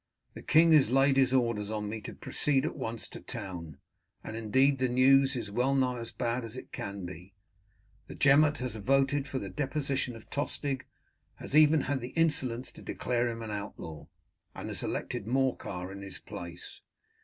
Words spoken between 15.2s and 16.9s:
Morcar in his place.